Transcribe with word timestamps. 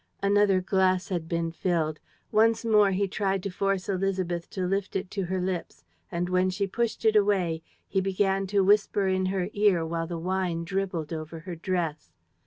Another 0.23 0.61
glass 0.61 1.09
had 1.09 1.27
been 1.29 1.51
filled. 1.51 1.99
Once 2.31 2.65
more 2.65 2.89
he 2.89 3.07
tried 3.07 3.43
to 3.43 3.51
force 3.51 3.85
Élisabeth 3.85 4.49
to 4.49 4.65
lift 4.65 4.95
it 4.95 5.11
to 5.11 5.25
her 5.25 5.39
lips; 5.39 5.83
and, 6.11 6.27
when 6.27 6.49
she 6.49 6.65
pushed 6.65 7.05
it 7.05 7.15
away, 7.15 7.61
he 7.87 8.01
began 8.01 8.47
to 8.47 8.63
whisper 8.63 9.05
in 9.07 9.27
her 9.27 9.49
ear, 9.53 9.85
while 9.85 10.07
the 10.07 10.17
wine 10.17 10.63
dribbled 10.63 11.13
over 11.13 11.41
her 11.41 11.53
dress. 11.53 12.09